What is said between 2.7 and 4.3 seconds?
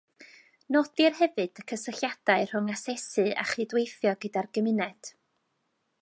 asesu a chydweithio